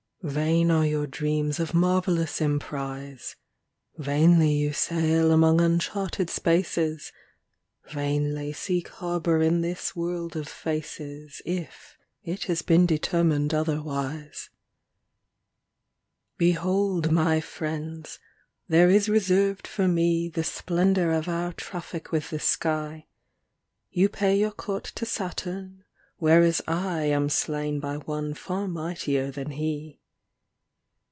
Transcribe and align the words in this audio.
m 0.23 0.29
Vain 0.29 0.69
are 0.69 0.85
your 0.85 1.07
dreams 1.07 1.59
of 1.59 1.73
marvellous 1.73 2.39
emprise, 2.41 3.35
Vainly 3.97 4.51
you 4.53 4.71
sail 4.71 5.31
among 5.31 5.59
uncharted 5.59 6.29
spaces, 6.29 7.11
Vainly 7.89 8.53
seek 8.53 8.87
harbour 8.89 9.41
in 9.41 9.61
this 9.61 9.95
world 9.95 10.35
of 10.35 10.47
faces 10.47 11.41
If 11.43 11.97
it 12.23 12.43
has 12.43 12.61
been 12.61 12.85
determined 12.85 13.51
otherwise. 13.51 14.51
34 16.37 16.37
THE 16.37 16.45
DIWAN 16.53 16.53
OF 16.53 16.53
ABUŌĆÖL 16.53 16.61
ALA 16.61 17.01
35 17.01 17.07
IV 17.07 17.07
Behold, 17.07 17.11
my 17.11 17.41
friends, 17.41 18.19
there 18.67 18.89
is 18.91 19.09
reserved 19.09 19.65
for 19.65 19.87
me 19.87 20.29
The 20.29 20.43
splendour 20.43 21.09
of 21.13 21.27
our 21.27 21.51
traffic 21.53 22.11
with 22.11 22.29
the 22.29 22.37
sky: 22.39 23.07
You 23.89 24.07
pay 24.07 24.37
your 24.37 24.51
court 24.51 24.83
to 24.83 25.05
Saturn, 25.07 25.83
whereas 26.17 26.61
I 26.67 27.05
Am 27.05 27.27
slain 27.27 27.79
by 27.79 27.97
One 27.97 28.35
far 28.35 28.67
mightier 28.67 29.31
than 29.31 29.49
he. 29.49 29.97